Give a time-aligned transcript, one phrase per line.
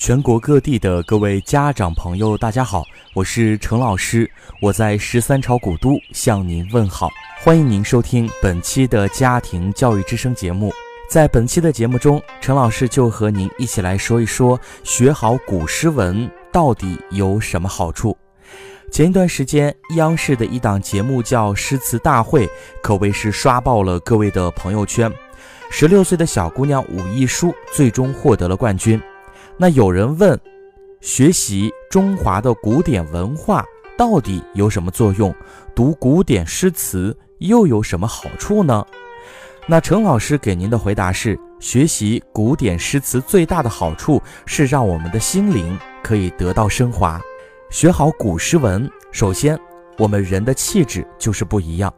[0.00, 7.10] 全国各地的各位家长朋友，大家好，我是程老师，我在十三朝古都向您问好，
[7.42, 10.72] 欢迎您收听本期的家庭教育之声节目。
[11.10, 18.16] 在本期的节目中，陈老师就和您一起来说一说学好古诗文到底有什么好处。
[18.90, 22.46] 前一段时间，央视的一档节目叫《诗词大会》，
[22.82, 25.12] 可谓是刷爆了各位的朋友圈。
[25.70, 28.98] 十六岁的小姑娘武亦姝最终获得了冠军。
[29.62, 30.40] 那有人问，
[31.02, 33.62] 学习中华的古典文化
[33.94, 35.34] 到底有什么作用？
[35.74, 38.82] 读古典诗词又有什么好处呢？
[39.66, 47.20] 那陈老师给您的回答是：学习古典诗词最大的好处是让我们的心灵可以得到升华。
[47.68, 49.60] 学好古诗文，首先
[49.98, 51.92] 我们人的气质就是不一样。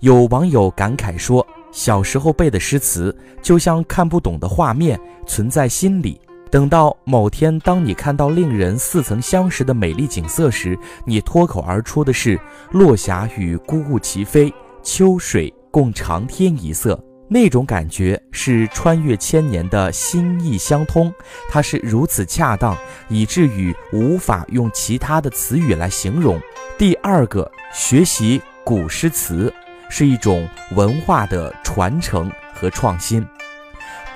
[0.00, 6.20] 有网友感慨说，小时候背的诗词就像看不懂的画面，存在心里。
[6.50, 12.40] 等到某天，当你看到令人似曾相识的美丽景色时，你脱口而出的是
[12.72, 16.98] “落霞与孤鹜齐飞，秋水共长天一色”。
[17.30, 21.12] 那种感觉是穿越千年的心意相通，
[21.50, 22.74] 它是如此恰当，
[23.10, 26.40] 以至于无法用其他的词语来形容。
[26.78, 29.52] 第二个，学习古诗词
[29.90, 33.22] 是一种文化的传承和创新。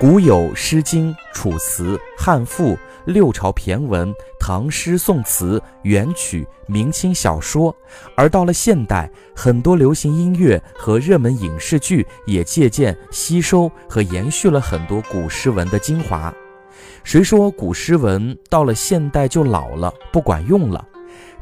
[0.03, 2.73] 古有《诗经》《楚辞》《汉赋》
[3.05, 7.73] 六朝骈文、唐诗宋词、元曲、明清小说，
[8.17, 16.33] 而到了现代，很多流行音乐和热门影视剧也借鉴、吸收和延续了很多古诗文的精华。
[17.05, 20.85] 谁说古诗文到了现代就老了、不管用了？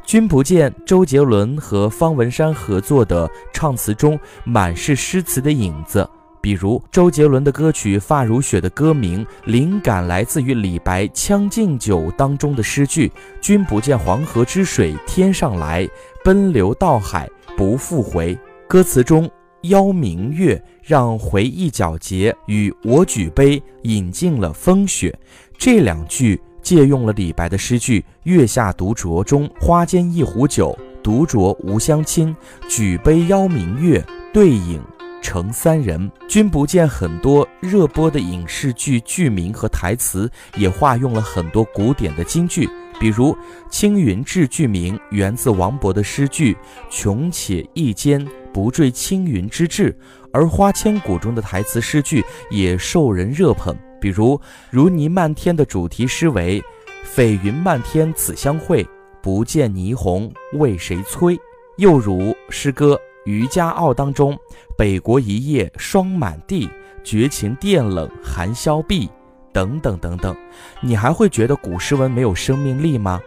[0.04, 6.08] 君不见周杰伦和方文山合作的唱词中满是诗词的影子。
[6.42, 15.88] 比如周杰伦的歌曲《发如雪》的歌名，灵感来自于李白《将进酒》当中的诗句：“君不见黄河之水天上来，
[16.24, 18.36] 奔流到海不复回。”
[18.68, 19.30] 歌词中
[19.70, 25.16] “邀明月”让回忆皎洁与我举杯饮尽了风雪，
[25.56, 32.34] 这两句借用了李白的诗句：“月下独酌中，花间一壶酒，独酌无相亲。
[32.68, 34.82] 举杯邀明月，对影。”
[35.22, 42.68] 成三人，君不见很多热播的影视剧剧名和台词也化用了很多古典的京剧，
[43.00, 43.34] 比如
[43.70, 46.54] “青云志”剧名源自王勃的诗句
[46.90, 49.96] “穷且益坚，不坠青云之志”，
[50.32, 54.38] 而《花千骨》中的台词诗句也受人热捧，比如
[54.70, 56.62] “如泥漫天”的主题诗为
[57.14, 58.86] “绯云漫天此相会，
[59.22, 61.38] 不见霓虹为谁催”，
[61.78, 62.94] 又如诗歌。
[63.24, 64.38] 《渔家傲》当中
[64.76, 66.68] ，“北国一夜霜满地，
[67.04, 69.10] 绝情电冷寒宵碧”
[69.52, 70.34] 等等等等，
[70.80, 73.20] 你还会觉得古诗文没有生命力吗？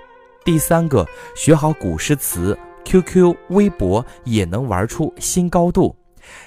[0.44, 5.96] 第三个，学好古诗词，QQ、微博也能玩出新高度。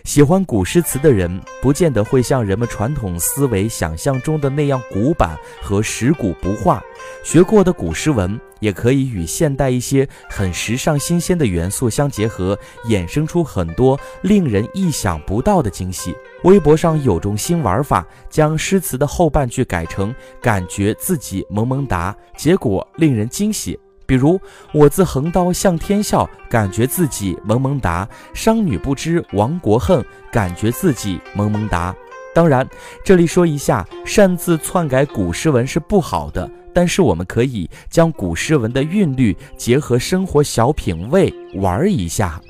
[0.04, 6.82] 喜欢古诗词的人，不见得会像人们传统思维想象中的那样古板和食古不化。
[7.24, 16.14] 学过的古诗文，也可以与现代一些很时尚新鲜的元素相结合，衍生出很多令人意想不到的惊喜。
[16.44, 23.78] 微博上有种新玩法，将诗词的后半句改成“感觉自己萌萌哒”，结果令人惊喜。
[24.08, 24.40] 比如
[24.72, 30.02] 我自横刀向天笑，感觉自己萌萌哒；商女不知亡国恨，
[30.32, 31.94] 感觉自己萌萌哒。
[32.34, 32.66] 当然，
[33.04, 42.40] 这里说一下，擅自篡改古诗文是不好的，但是我们可以将古诗文的韵律结合生活小品味玩一下。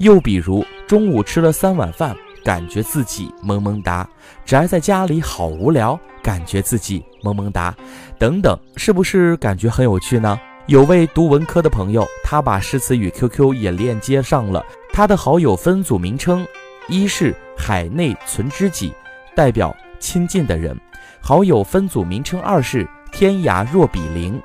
[0.00, 4.06] 又比如中午吃了三碗饭，感觉自己萌萌哒；
[4.44, 7.74] 宅在家里好无聊，感觉自己萌萌哒。
[8.18, 10.38] 等等，是不是感觉很有趣呢？
[10.70, 14.64] 有位读文科的朋友，他把诗词与 QQ 也链接上了。
[14.92, 16.46] 他的好友分组名称，
[16.86, 18.94] 一是海内存知己，
[19.34, 20.72] 代表亲近的人；
[21.20, 24.40] 好友分组名称二是天涯若比邻，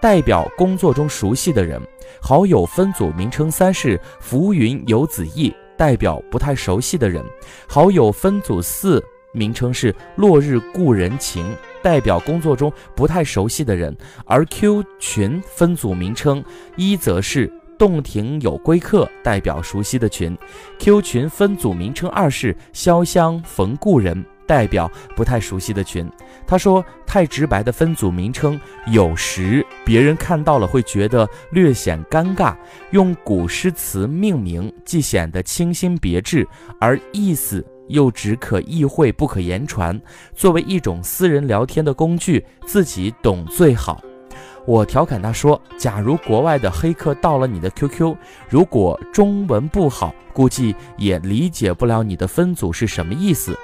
[0.00, 1.80] 代表工作中熟悉的人；
[2.22, 7.20] 好友分组名称三是浮云游子意，代表不太熟悉的人；
[7.66, 9.02] 好友分组四。
[9.36, 11.44] 名称是落日故人情，
[11.84, 13.92] 代表工作中不太熟悉的人；
[14.24, 16.42] 而 Q 群分组名称
[16.76, 20.34] 一则是洞庭有归客，代表熟悉的群
[20.78, 26.10] ；Q 群分组名称二是潇湘逢故人，代表不太熟悉的群。
[26.46, 32.56] 他说，太直白的分组名称，有时别人看到了会觉得略显尴尬。
[32.92, 36.48] 用古诗词命名，既显得清新别致，
[36.80, 37.62] 而意思。
[37.88, 40.00] 又只可意会不可言传，
[40.34, 44.00] 作为一种私人聊天的工具，自己懂最好。
[44.66, 48.16] 我调侃他说：“假如国外的黑客盗了你的 QQ，
[48.48, 53.54] 如果中文不好，估计也理解不了你的分组是什么意思。”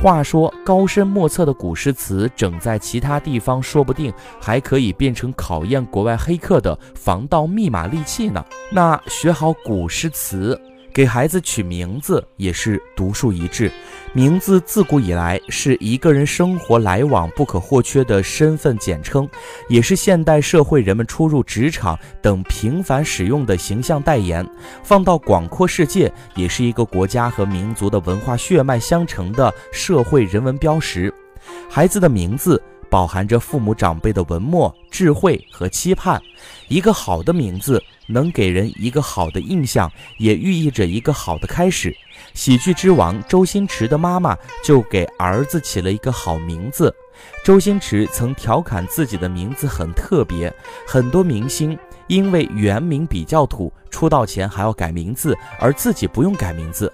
[0.00, 8.42] 话说，高深莫测的古诗词整在其他地方，说不定还可以变成考验国外黑客的防盗密码利器呢。
[8.70, 10.58] 那学好古诗词。
[10.92, 13.70] 给孩子取名字也是独树一帜。
[14.12, 19.28] 名字自古以来是一个人生活来往不可或缺的身份简称，
[19.68, 24.46] 也是现代社会人们出入职场等频繁使用的形象代言。
[24.82, 31.12] 放到广阔世界，也是一个国家和民族的文化血脉相承的社会人文标识。
[31.70, 32.62] 孩子的名字。
[32.90, 36.20] 饱含着父母长辈的文墨、智慧和期盼。
[36.68, 37.82] 一个好的名字
[38.12, 41.96] 能给人一个好的印象，也寓意着一个好的开始。
[42.34, 46.94] 喜剧之王周星驰的妈妈就给儿子起了一个好名字。
[47.44, 50.52] 周星驰曾调侃自己的名字很特别，
[50.86, 51.76] 很多明星
[52.06, 56.92] 因为原名比较土，出道前还要改名字，而自己不用改名字。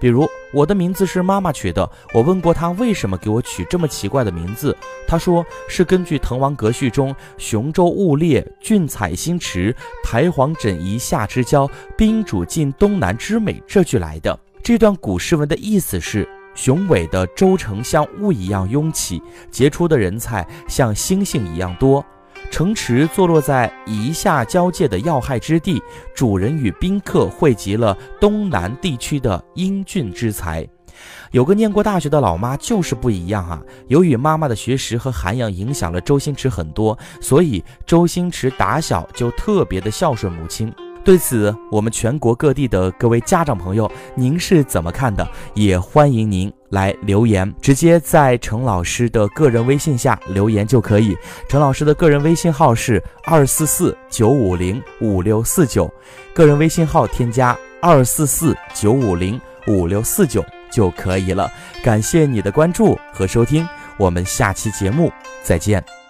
[0.00, 4.76] 比如我的名字是妈妈取的，我问过她为什么给我取这么奇怪的名字，
[5.06, 14.38] 她说是根据《滕王阁序》中“雄州雾列，俊采星驰，台隍枕夷夏之交，宾主尽东南之美”这句来的。
[14.62, 22.04] 这段古诗文的意思是，雄伟的州城像雾一样拥挤，杰出的人才像星星一样多。
[22.50, 25.82] 城池坐落在夷夏交界的要害之地，
[26.14, 30.66] 主人与宾客汇集了东南地区的英俊之才。
[31.32, 33.60] 有个念过大学的老妈就是不一样啊！
[33.88, 40.72] 由于妈妈的学识和涵养影响了周星驰很多，所以周星驰打小就特别的孝顺母亲。
[41.04, 45.28] 对此，我们全国各地的各位家长朋友，您是怎么看的？
[45.54, 51.16] 也欢迎您来留言，直接在陈老师的个人微信下留言就可以。
[51.48, 55.90] 陈老师的个人微信号是二四四九五零五六四九，
[56.34, 61.50] 个人微信号添加二四四九五零五六四九就可以了。
[61.82, 63.66] 感谢你的关注和收听，
[63.96, 65.10] 我们下期节目
[65.42, 66.03] 再见。